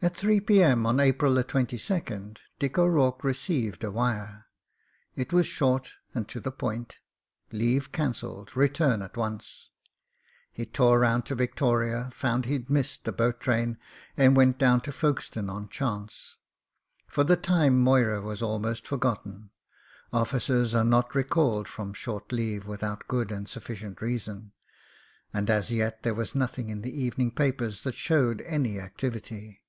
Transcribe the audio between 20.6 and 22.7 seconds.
are not recalled from short leave